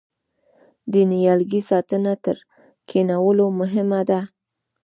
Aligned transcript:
د 0.91 0.93
نیالګي 1.11 1.61
ساتنه 1.69 2.13
تر 2.25 2.35
کینولو 2.89 3.45
مهمه 3.59 4.01
ده؟ 4.09 4.19